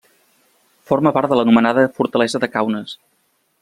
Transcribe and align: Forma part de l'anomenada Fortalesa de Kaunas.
Forma 0.91 1.13
part 1.19 1.33
de 1.33 1.39
l'anomenada 1.41 1.87
Fortalesa 2.01 2.45
de 2.47 2.53
Kaunas. 2.57 3.01